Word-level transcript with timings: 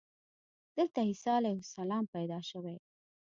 دلته 0.77 0.99
عیسی 1.09 1.29
علیه 1.39 1.57
السلام 1.63 2.05
پیدا 2.15 2.39
شوی. 2.49 2.75